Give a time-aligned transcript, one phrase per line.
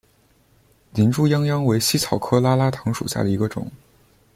[0.95, 3.71] 林猪殃殃为茜草科拉拉藤属下的一个种。